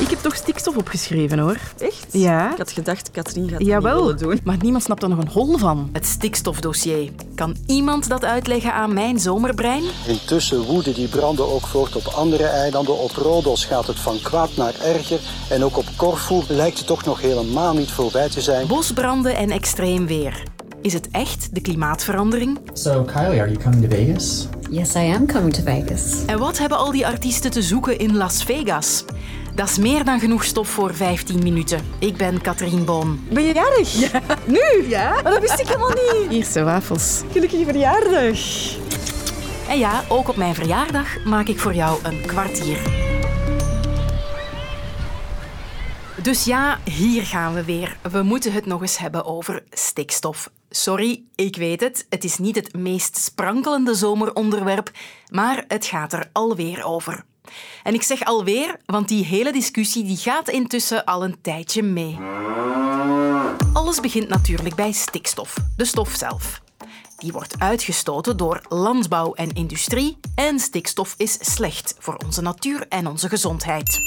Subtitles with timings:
[0.00, 1.56] Ik heb toch stikstof opgeschreven hoor.
[1.78, 2.06] Echt?
[2.10, 2.50] Ja.
[2.52, 4.40] Ik had gedacht, Katrien gaat het Jawel, niet doen.
[4.44, 5.88] maar niemand snapt er nog een hol van.
[5.92, 7.10] Het stikstofdossier.
[7.34, 9.82] Kan iemand dat uitleggen aan mijn zomerbrein?
[10.06, 12.98] Intussen woeden die branden ook voort op andere eilanden.
[12.98, 15.20] Op Rodos gaat het van kwaad naar erger.
[15.50, 18.66] En ook op Corfu lijkt het toch nog helemaal niet voorbij te zijn.
[18.66, 20.42] Bosbranden en extreem weer.
[20.82, 22.58] Is het echt de klimaatverandering?
[22.72, 24.46] So, Kylie, are you coming to Vegas?
[24.70, 26.02] Yes, I am coming to Vegas.
[26.26, 29.04] En wat hebben al die artiesten te zoeken in Las Vegas?
[29.56, 31.80] Dat is meer dan genoeg stof voor 15 minuten.
[31.98, 33.20] Ik ben Katrien Boon.
[33.30, 33.92] Ben je jarig?
[33.92, 34.22] Ja.
[34.44, 34.88] Nu?
[34.88, 35.10] Ja?
[35.22, 36.30] Maar dat wist ik helemaal niet.
[36.30, 37.22] Hier zijn wafels.
[37.32, 38.38] Gelukkige verjaardag.
[39.68, 42.78] En ja, ook op mijn verjaardag maak ik voor jou een kwartier.
[46.22, 47.96] Dus ja, hier gaan we weer.
[48.10, 50.50] We moeten het nog eens hebben over stikstof.
[50.70, 52.06] Sorry, ik weet het.
[52.08, 54.90] Het is niet het meest sprankelende zomeronderwerp,
[55.30, 57.24] maar het gaat er alweer over.
[57.82, 62.18] En ik zeg alweer, want die hele discussie die gaat intussen al een tijdje mee.
[63.72, 66.60] Alles begint natuurlijk bij stikstof, de stof zelf.
[67.16, 73.06] Die wordt uitgestoten door landbouw en industrie en stikstof is slecht voor onze natuur en
[73.06, 74.00] onze gezondheid.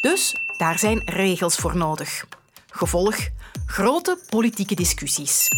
[0.00, 2.26] Dus daar zijn regels voor nodig.
[2.70, 3.16] Gevolg:
[3.66, 5.48] grote politieke discussies.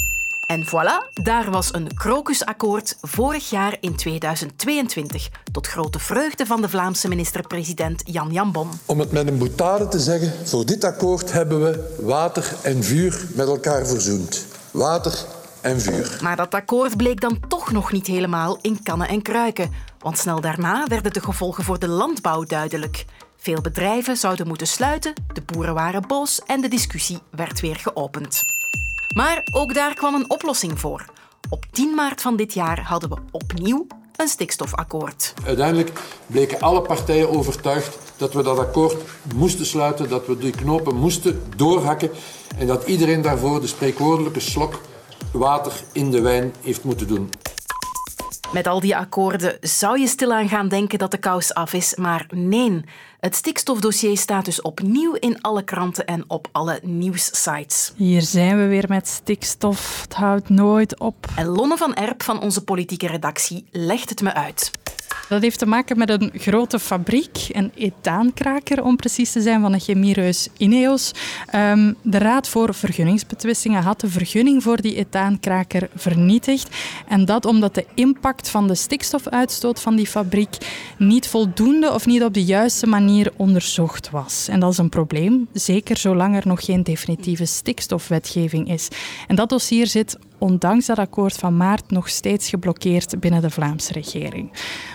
[0.52, 6.68] En voilà, daar was een krokusakkoord vorig jaar in 2022, tot grote vreugde van de
[6.68, 8.68] Vlaamse minister-president Jan Jan Bon.
[8.86, 13.26] Om het met een boutade te zeggen, voor dit akkoord hebben we water en vuur
[13.34, 14.46] met elkaar verzoend.
[14.70, 15.18] Water
[15.60, 16.18] en vuur.
[16.22, 20.40] Maar dat akkoord bleek dan toch nog niet helemaal in kannen en kruiken, want snel
[20.40, 23.04] daarna werden de gevolgen voor de landbouw duidelijk.
[23.36, 28.61] Veel bedrijven zouden moeten sluiten, de boeren waren boos en de discussie werd weer geopend.
[29.14, 31.04] Maar ook daar kwam een oplossing voor.
[31.50, 35.34] Op 10 maart van dit jaar hadden we opnieuw een stikstofakkoord.
[35.46, 38.96] Uiteindelijk bleken alle partijen overtuigd dat we dat akkoord
[39.34, 42.10] moesten sluiten, dat we die knopen moesten doorhakken
[42.58, 44.80] en dat iedereen daarvoor de spreekwoordelijke slok
[45.32, 47.30] water in de wijn heeft moeten doen.
[48.52, 52.26] Met al die akkoorden zou je stilaan gaan denken dat de kous af is, maar
[52.34, 52.80] nee.
[53.20, 57.92] Het stikstofdossier staat dus opnieuw in alle kranten en op alle nieuwssites.
[57.96, 60.00] Hier zijn we weer met stikstof.
[60.02, 61.26] Het houdt nooit op.
[61.36, 64.70] En Lonne van Erp van onze politieke redactie legt het me uit.
[65.32, 69.72] Dat heeft te maken met een grote fabriek, een etaankraker om precies te zijn, van
[69.72, 71.12] een chemiereus Ineos.
[71.54, 76.76] Um, de Raad voor Vergunningsbetwistingen had de vergunning voor die etaankraker vernietigd.
[77.08, 80.56] En dat omdat de impact van de stikstofuitstoot van die fabriek
[80.98, 84.48] niet voldoende of niet op de juiste manier onderzocht was.
[84.48, 88.88] En dat is een probleem, zeker zolang er nog geen definitieve stikstofwetgeving is.
[89.26, 93.92] En dat dossier zit ondanks dat akkoord van maart nog steeds geblokkeerd binnen de Vlaamse
[93.92, 94.50] regering.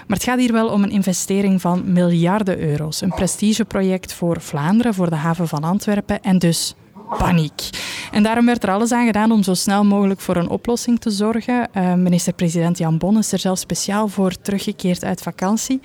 [0.08, 3.02] Maar het gaat hier wel om een investering van miljarden euro's.
[3.02, 6.76] Een prestigeproject voor Vlaanderen, voor de haven van Antwerpen en dus
[7.18, 7.70] paniek.
[8.12, 11.10] En daarom werd er alles aan gedaan om zo snel mogelijk voor een oplossing te
[11.10, 11.70] zorgen.
[11.74, 15.80] Uh, Minister-president Jan Bon is er zelf speciaal voor teruggekeerd uit vakantie.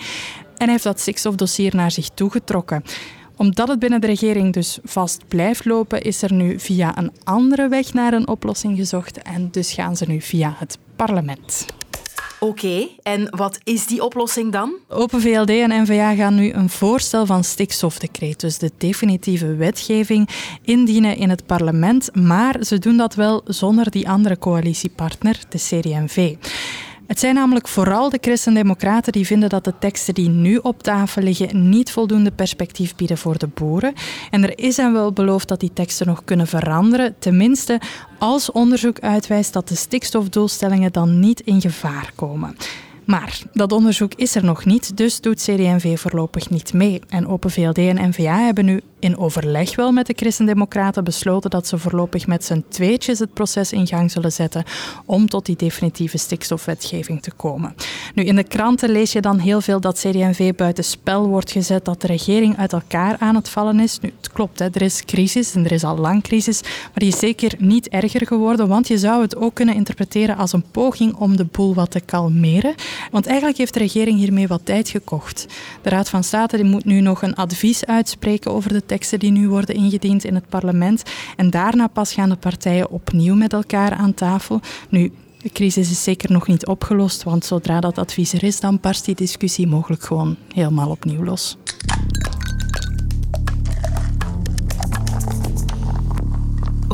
[0.57, 2.83] En heeft dat stikstofdossier naar zich toegetrokken
[3.37, 7.69] omdat het binnen de regering dus vast blijft lopen, is er nu via een andere
[7.69, 9.23] weg naar een oplossing gezocht.
[9.23, 11.67] En dus gaan ze nu via het parlement.
[12.43, 14.75] Oké, en wat is die oplossing dan?
[14.89, 20.29] Open VLD en NVA gaan nu een voorstel van stikstofdecreet, dus de definitieve wetgeving,
[20.63, 22.17] indienen in het parlement.
[22.17, 26.35] Maar ze doen dat wel zonder die andere coalitiepartner, de CD&V.
[27.07, 31.23] Het zijn namelijk vooral de christendemocraten die vinden dat de teksten die nu op tafel
[31.23, 33.93] liggen niet voldoende perspectief bieden voor de boeren.
[34.31, 37.81] En er is hen wel beloofd dat die teksten nog kunnen veranderen, tenminste
[38.19, 42.57] als onderzoek uitwijst dat de stikstofdoelstellingen dan niet in gevaar komen.
[43.05, 47.01] Maar dat onderzoek is er nog niet, dus doet CD&V voorlopig niet mee.
[47.09, 51.67] En Open VLD en NVA hebben nu in overleg wel met de Christendemocraten besloten dat
[51.67, 54.65] ze voorlopig met z'n tweetjes het proces in gang zullen zetten
[55.05, 57.75] om tot die definitieve stikstofwetgeving te komen.
[58.15, 61.85] Nu, in de kranten lees je dan heel veel dat CD&V buiten spel wordt gezet,
[61.85, 63.99] dat de regering uit elkaar aan het vallen is.
[64.01, 67.09] Nu, het klopt, hè, er is crisis en er is al lang crisis, maar die
[67.09, 71.15] is zeker niet erger geworden, want je zou het ook kunnen interpreteren als een poging
[71.15, 72.75] om de boel wat te kalmeren.
[73.11, 75.47] Want eigenlijk heeft de regering hiermee wat tijd gekocht.
[75.83, 79.31] De Raad van State die moet nu nog een advies uitspreken over de teksten die
[79.31, 81.03] nu worden ingediend in het parlement.
[81.37, 84.61] En daarna pas gaan de partijen opnieuw met elkaar aan tafel.
[84.89, 85.13] Nu,
[85.43, 89.05] de crisis is zeker nog niet opgelost, want zodra dat advies er is, dan barst
[89.05, 91.57] die discussie mogelijk gewoon helemaal opnieuw los.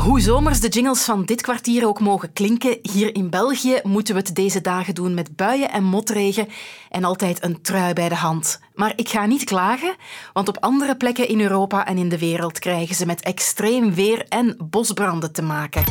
[0.08, 4.20] Hoe zomers de jingles van dit kwartier ook mogen klinken, hier in België moeten we
[4.20, 6.48] het deze dagen doen met buien en motregen.
[6.88, 8.60] En altijd een trui bij de hand.
[8.74, 9.96] Maar ik ga niet klagen,
[10.32, 14.26] want op andere plekken in Europa en in de wereld krijgen ze met extreem weer
[14.28, 15.84] en bosbranden te maken.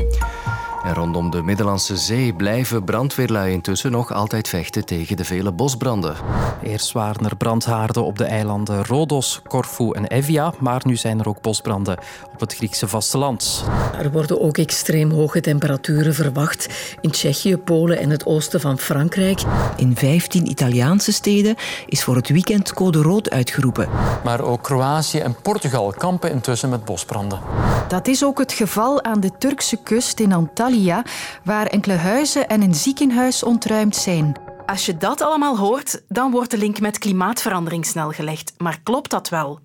[0.83, 6.15] En rondom de Middellandse Zee blijven brandweerlui intussen nog altijd vechten tegen de vele bosbranden.
[6.63, 11.27] Eerst waren er brandhaarden op de eilanden Rodos, Corfu en Evia, maar nu zijn er
[11.27, 11.97] ook bosbranden
[12.33, 13.65] op het Griekse vasteland.
[13.97, 19.41] Er worden ook extreem hoge temperaturen verwacht in Tsjechië, Polen en het oosten van Frankrijk.
[19.77, 21.55] In 15 Italiaanse steden
[21.85, 23.89] is voor het weekend code rood uitgeroepen.
[24.23, 27.39] Maar ook Kroatië en Portugal kampen intussen met bosbranden.
[27.87, 31.03] Dat is ook het geval aan de Turkse kust in Antalya,
[31.43, 34.35] waar enkele huizen en een ziekenhuis ontruimd zijn.
[34.65, 38.53] Als je dat allemaal hoort, dan wordt de link met klimaatverandering snel gelegd.
[38.57, 39.59] Maar klopt dat wel?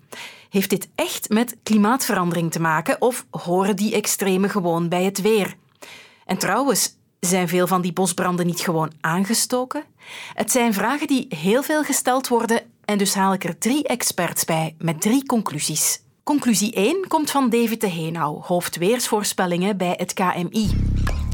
[0.49, 5.55] Heeft dit echt met klimaatverandering te maken of horen die extremen gewoon bij het weer?
[6.25, 9.83] En trouwens, zijn veel van die bosbranden niet gewoon aangestoken?
[10.33, 14.45] Het zijn vragen die heel veel gesteld worden en dus haal ik er drie experts
[14.45, 16.01] bij met drie conclusies.
[16.23, 20.69] Conclusie 1 komt van David de Heenau, hoofdweersvoorspellingen bij het KMI.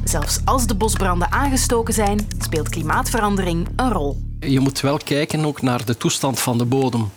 [0.03, 4.17] Zelfs als de bosbranden aangestoken zijn, speelt klimaatverandering een rol.
[4.39, 7.11] Je moet wel kijken ook naar de toestand van de bodem.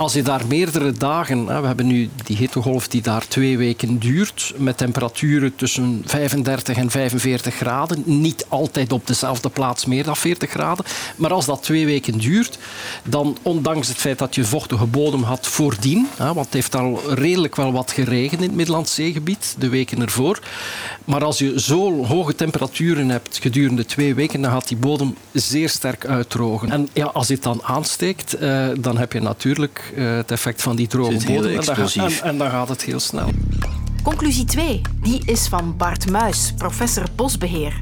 [0.00, 4.52] Als je daar meerdere dagen, we hebben nu die hittegolf die daar twee weken duurt,
[4.56, 10.50] met temperaturen tussen 35 en 45 graden, niet altijd op dezelfde plaats meer dan 40
[10.50, 10.84] graden,
[11.16, 12.58] maar als dat twee weken duurt,
[13.04, 17.56] dan ondanks het feit dat je vochtige bodem had voordien, want het heeft al redelijk
[17.56, 20.38] wel wat geregend in het Middellandse zeegebied de weken ervoor,
[21.04, 25.68] maar als je zo hoge temperaturen hebt gedurende twee weken, dan gaat die bodem zeer
[25.68, 26.70] sterk uitdrogen.
[26.70, 30.62] En ja, als je het dan aansteekt, eh, dan heb je natuurlijk uh, het effect
[30.62, 31.58] van die droge bodem.
[31.58, 33.28] En en, en dan gaat het heel snel.
[34.02, 37.80] Conclusie 2, die is van Bart Muis, professor bosbeheer.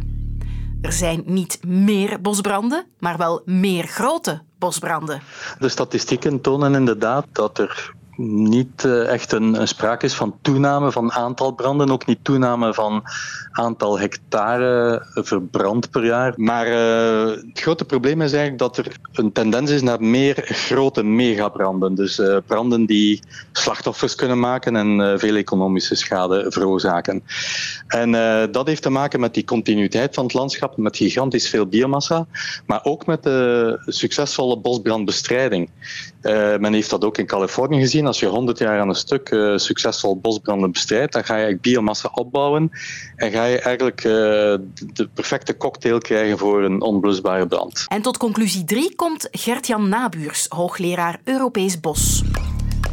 [0.82, 5.22] Er zijn niet meer bosbranden, maar wel meer grote bosbranden.
[5.58, 11.12] De statistieken tonen inderdaad dat er niet uh, echt een, sprake is van toename van
[11.12, 13.02] aantal branden, ook niet toename van
[13.50, 16.32] aantal hectare verbrand per jaar.
[16.36, 21.02] Maar uh, het grote probleem is eigenlijk dat er een tendens is naar meer grote
[21.02, 21.94] megabranden.
[21.94, 23.22] Dus uh, branden die
[23.52, 27.22] slachtoffers kunnen maken en veel economische schade veroorzaken.
[27.86, 28.10] En
[28.50, 32.26] dat heeft te maken met die continuïteit van het landschap, met gigantisch veel biomassa,
[32.66, 35.70] maar ook met de succesvolle bosbrandbestrijding.
[36.58, 39.56] Men heeft dat ook in Californië gezien als je 100 jaar aan een stuk uh,
[39.56, 42.70] succesvol bosbranden bestrijdt, dan ga je biomassa opbouwen
[43.16, 44.12] en ga je eigenlijk uh,
[44.92, 47.84] de perfecte cocktail krijgen voor een onblusbare brand.
[47.88, 52.22] En tot conclusie 3 komt Gert-Jan Nabuurs, hoogleraar Europees Bos.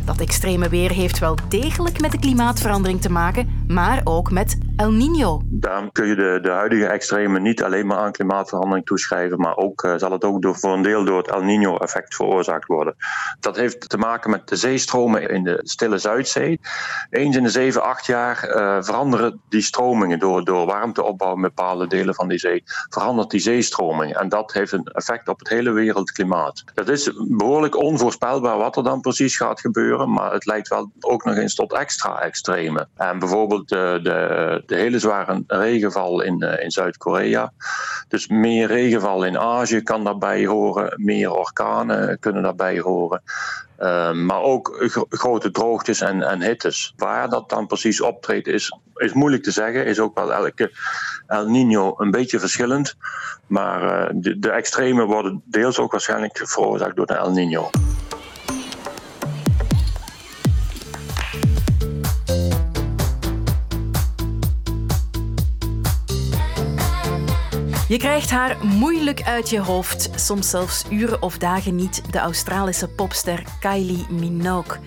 [0.06, 4.92] Dat extreme weer heeft wel degelijk met de klimaatverandering te maken, maar ook met El
[4.92, 5.42] Niño.
[5.46, 9.84] Daarom kun je de, de huidige extreme niet alleen maar aan klimaatverandering toeschrijven, maar ook
[9.84, 12.96] uh, zal het ook door, voor een deel door het El Niño-effect veroorzaakt worden.
[13.40, 16.60] Dat heeft te maken met de zeestromen in de stille Zuidzee.
[17.10, 21.88] Eens in de 7, 8 jaar uh, veranderen die stromingen door, door warmteopbouw in bepaalde
[21.88, 22.64] delen van die zee.
[22.90, 26.64] Verandert die zeestroming en dat heeft een effect op het hele wereldklimaat.
[26.74, 31.24] Het is behoorlijk onvoorspelbaar wat er dan precies gaat gebeuren maar het leidt wel ook
[31.24, 32.88] nog eens tot extra extreme.
[32.96, 37.52] En bijvoorbeeld de, de, de hele zware regenval in, eh, in Zuid-Korea.
[38.08, 43.22] Dus meer regenval in Azië kan daarbij horen, meer orkanen kunnen daarbij horen.
[43.80, 46.94] Uh, maar ook grote droogtes en, en hittes.
[46.96, 49.86] Waar dat dan precies optreedt is, is moeilijk te zeggen.
[49.86, 50.72] Is ook wel elke
[51.28, 52.96] El Nino een beetje verschillend.
[53.48, 57.70] Maar uh, de, de extreme worden deels ook waarschijnlijk veroorzaakt door de El Nino.
[67.88, 72.88] Je krijgt haar moeilijk uit je hoofd, soms zelfs uren of dagen niet, de Australische
[72.88, 74.78] popster Kylie Minogue.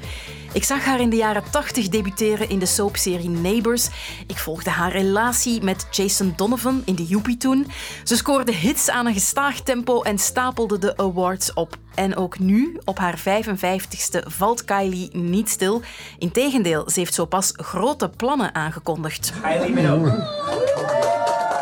[0.53, 3.89] Ik zag haar in de jaren 80 debuteren in de soapserie Neighbours.
[4.27, 7.67] Ik volgde haar relatie met Jason Donovan in de Joepie toen.
[8.05, 11.77] Ze scoorde hits aan een gestaag tempo en stapelde de awards op.
[11.95, 15.83] En ook nu, op haar 55ste, valt Kylie niet stil.
[16.19, 19.33] Integendeel, ze heeft zo pas grote plannen aangekondigd.
[19.43, 20.78] Kylie Minogue.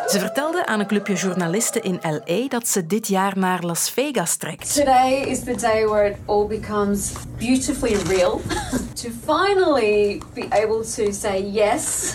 [0.07, 4.37] Ze vertelde aan een clubje journalisten in LA dat ze dit jaar naar Las Vegas
[4.37, 4.75] trekt.
[4.75, 8.41] Today is the day where it all becomes beautifully real.
[9.03, 12.15] to finally be able to say yes,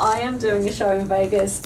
[0.00, 1.60] I am doing a show in Vegas.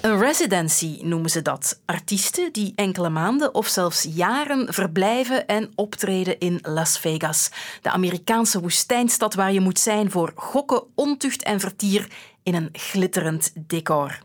[0.00, 1.80] Een residency noemen ze dat.
[1.84, 7.50] Artiesten die enkele maanden of zelfs jaren verblijven en optreden in Las Vegas.
[7.82, 12.08] De Amerikaanse woestijnstad waar je moet zijn voor gokken, ontucht en vertier
[12.42, 14.24] in een glitterend decor.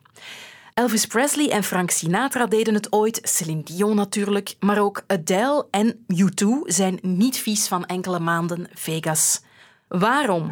[0.74, 6.06] Elvis Presley en Frank Sinatra deden het ooit, Celine Dion natuurlijk, maar ook Adele en
[6.14, 9.42] U2 zijn niet vies van enkele maanden Vegas.
[9.88, 10.52] Waarom?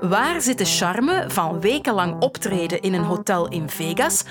[0.00, 4.24] Waar zit de charme van wekenlang optreden in een hotel in Vegas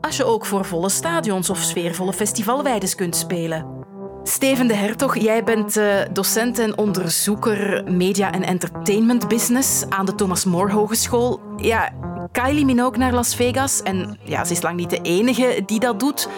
[0.00, 3.82] als je ook voor volle stadions of sfeervolle festivalweides kunt spelen?
[4.22, 10.14] Steven de Hertog, jij bent uh, docent en onderzoeker media en entertainment business aan de
[10.14, 11.40] Thomas More Hogeschool.
[11.56, 11.92] Ja,
[12.42, 16.00] Kylie Minogue naar Las Vegas en ja, ze is lang niet de enige die dat
[16.00, 16.28] doet.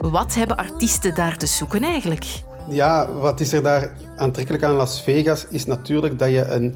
[0.00, 2.42] Wat hebben artiesten daar te zoeken eigenlijk?
[2.68, 6.74] Ja, wat is er daar aantrekkelijk aan Las Vegas is natuurlijk dat je een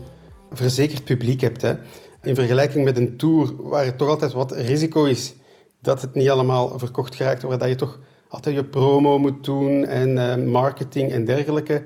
[0.52, 1.62] verzekerd publiek hebt.
[1.62, 1.74] Hè.
[2.22, 5.34] In vergelijking met een tour waar het toch altijd wat risico is
[5.80, 9.84] dat het niet allemaal verkocht geraakt, waar dat je toch altijd je promo moet doen
[9.84, 11.84] en uh, marketing en dergelijke,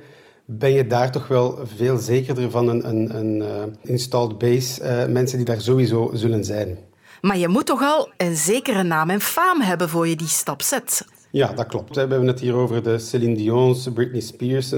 [0.51, 5.13] ben je daar toch wel veel zekerder van een, een, een uh, installed base uh,
[5.13, 6.79] mensen die daar sowieso zullen zijn.
[7.21, 10.63] Maar je moet toch al een zekere naam en faam hebben voor je die stap
[10.63, 11.05] zet?
[11.31, 11.95] Ja, dat klopt.
[11.95, 14.73] We hebben het hier over de Celine Dion's, Britney Spears,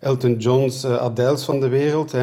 [0.00, 2.14] Elton John's, Adele's van de wereld,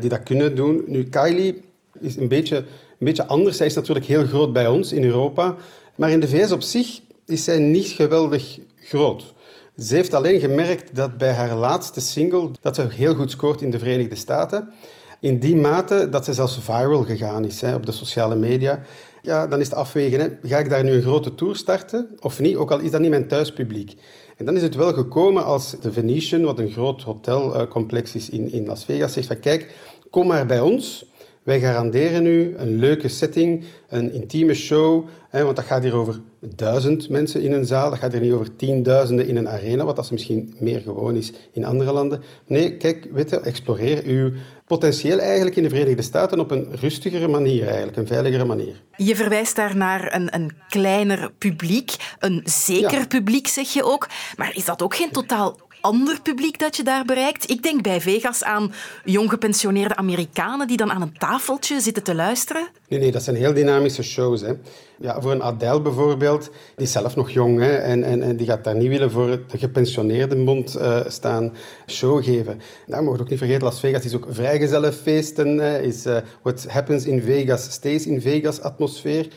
[0.00, 0.84] die dat kunnen doen.
[0.86, 1.62] Nu, Kylie
[2.00, 2.64] is een beetje, een
[2.98, 3.56] beetje anders.
[3.56, 5.56] Zij is natuurlijk heel groot bij ons in Europa.
[5.94, 9.34] Maar in de VS op zich is zij niet geweldig groot.
[9.78, 13.70] Ze heeft alleen gemerkt dat bij haar laatste single dat ze heel goed scoort in
[13.70, 14.72] de Verenigde Staten.
[15.20, 18.82] In die mate dat ze zelfs viral gegaan is hè, op de sociale media.
[19.22, 20.20] Ja, dan is het afwegen.
[20.20, 20.48] Hè.
[20.48, 22.56] Ga ik daar nu een grote tour starten of niet?
[22.56, 23.94] Ook al is dat niet mijn thuispubliek.
[24.36, 28.52] En dan is het wel gekomen als de Venetian, wat een groot hotelcomplex is in,
[28.52, 29.74] in Las Vegas, zegt van kijk,
[30.10, 31.06] kom maar bij ons.
[31.48, 36.20] Wij garanderen u een leuke setting, een intieme show, hè, want dat gaat hier over
[36.40, 39.96] duizend mensen in een zaal, dat gaat hier niet over tienduizenden in een arena, wat
[39.96, 42.20] dat misschien meer gewoon is in andere landen.
[42.46, 44.30] Nee, kijk, weet exploreer uw
[44.68, 48.82] potentieel eigenlijk in de Verenigde Staten op een rustigere manier, eigenlijk, een veiligere manier.
[48.96, 54.54] Je verwijst daar naar een, een kleiner publiek, een zeker publiek zeg je ook, maar
[54.54, 57.50] is dat ook geen totaal ander publiek dat je daar bereikt?
[57.50, 58.72] Ik denk bij Vegas aan
[59.04, 62.68] jong gepensioneerde Amerikanen die dan aan een tafeltje zitten te luisteren.
[62.88, 64.40] Nee, nee, dat zijn heel dynamische shows.
[64.40, 64.52] Hè.
[65.00, 68.46] Ja, voor een Adele bijvoorbeeld, die is zelf nog jong hè, en, en, en die
[68.46, 71.52] gaat daar niet willen voor de gepensioneerde mond uh, staan
[71.86, 72.60] show geven.
[72.86, 77.22] Nou, mogen ook niet vergeten, Las Vegas is ook vrijgezellenfeesten, is uh, what happens in
[77.22, 79.28] Vegas stays in Vegas atmosfeer.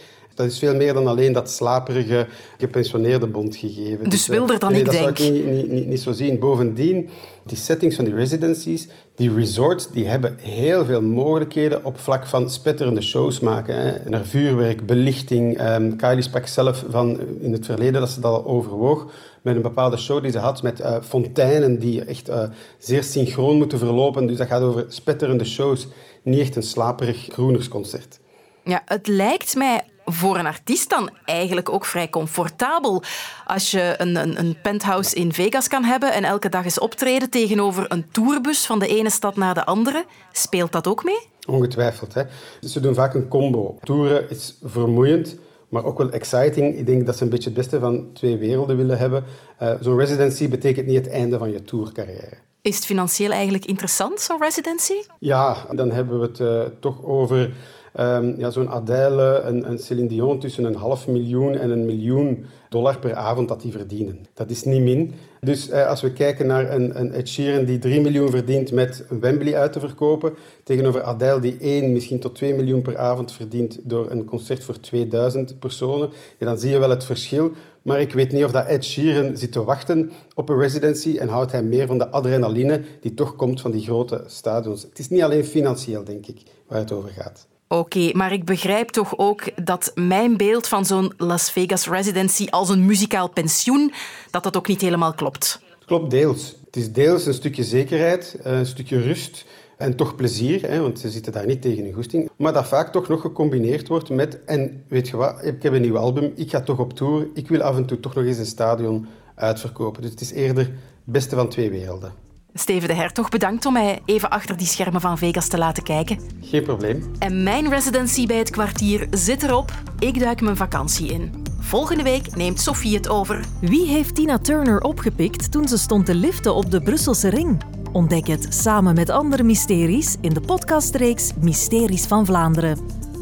[0.42, 4.04] Dat is veel meer dan alleen dat slaperige gepensioneerde bond gegeven.
[4.04, 5.08] Dus, dus wilder dan nee, ik dat denk.
[5.08, 6.40] Dat zou ik niet, niet, niet, zo zien.
[6.40, 7.10] Bovendien,
[7.46, 12.50] die settings van die residencies, die resorts, die hebben heel veel mogelijkheden op vlak van
[12.50, 13.76] spetterende shows maken.
[13.76, 14.10] Hè.
[14.10, 15.62] Naar vuurwerk, belichting.
[15.62, 19.62] Um, Kylie sprak zelf van in het verleden dat ze dat al overwoog met een
[19.62, 22.44] bepaalde show die ze had met uh, fonteinen die echt uh,
[22.78, 24.28] zeer synchroon moeten verlopen.
[24.28, 25.88] Dus dat gaat over spetterende shows,
[26.22, 28.20] niet echt een slaperig groenersconcert.
[28.64, 33.04] Ja, het lijkt mij voor een artiest dan eigenlijk ook vrij comfortabel.
[33.46, 37.30] Als je een, een, een, penthouse in Vegas kan hebben en elke dag eens optreden
[37.30, 41.20] tegenover een tourbus van de ene stad naar de andere, speelt dat ook mee?
[41.48, 42.14] Ongetwijfeld.
[42.14, 42.24] Hè.
[42.62, 43.78] Ze doen vaak een combo.
[43.84, 45.38] Toeren is vermoeiend,
[45.70, 46.78] maar ook wel exciting.
[46.78, 49.24] Ik denk dat ze een beetje het beste van twee werelden willen hebben.
[49.62, 52.38] Uh, zo'n residency betekent niet het einde van je tourcarrière.
[52.62, 54.94] Is het financieel eigenlijk interessant, zo'n residency?
[55.20, 57.52] Ja, dan hebben we het uh, toch over
[58.00, 62.46] Um, ja, zo'n Adele, een, een Céline Dion tussen een half miljoen en een miljoen
[62.70, 64.26] dollar per avond dat die verdienen.
[64.34, 65.14] Dat is niet min.
[65.40, 69.06] Dus eh, als we kijken naar een, een Ed Sheeran die 3 miljoen verdient met
[69.10, 73.80] Wembley uit te verkopen, tegenover Adele die 1, misschien tot 2 miljoen per avond verdient
[73.84, 77.52] door een concert voor 2000 personen, dan zie je wel het verschil.
[77.82, 81.28] Maar ik weet niet of dat Ed Sheeran zit te wachten op een residency en
[81.28, 84.82] houdt hij meer van de adrenaline die toch komt van die grote stadions.
[84.82, 87.48] Het is niet alleen financieel, denk ik, waar het over gaat.
[87.68, 92.70] Oké, maar ik begrijp toch ook dat mijn beeld van zo'n Las Vegas residency als
[92.70, 93.94] een muzikaal pensioen,
[94.32, 95.62] dat dat ook niet helemaal klopt.
[95.86, 96.56] Klopt deels.
[96.66, 99.46] Het is deels een stukje zekerheid, een stukje rust
[99.82, 102.30] en toch plezier, hè, want ze zitten daar niet tegen hun goesting.
[102.38, 105.82] Maar dat vaak toch nog gecombineerd wordt met, en weet je wat, ik heb een
[105.82, 108.38] nieuw album, ik ga toch op tour, ik wil af en toe toch nog eens
[108.38, 110.02] een stadion uitverkopen.
[110.02, 110.74] Dus het is eerder het
[111.04, 112.14] beste van twee werelden.
[112.54, 116.20] Steven de Hertog, bedankt om mij even achter die schermen van Vegas te laten kijken.
[116.42, 117.12] Geen probleem.
[117.20, 119.72] En mijn residency bij het kwartier zit erop.
[120.00, 121.32] Ik duik mijn vakantie in.
[121.60, 123.46] Volgende week neemt Sophie het over.
[123.62, 127.81] Wie heeft Tina Turner opgepikt toen ze stond te liften op de Brusselse ring?
[127.92, 132.78] Ontdek het samen met andere mysteries in de podcastreeks Mysteries van Vlaanderen.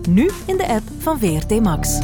[0.09, 1.99] Nu in de app van VRT Max.